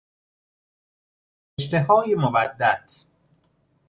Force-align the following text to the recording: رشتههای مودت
رشتههای 1.59 2.15
مودت 2.15 3.05